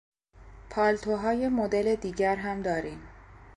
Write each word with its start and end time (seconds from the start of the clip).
پالتوهای 0.69 1.47
مدل 1.47 1.95
دیگر 1.95 2.35
هم 2.35 2.61
داریم. 2.61 3.07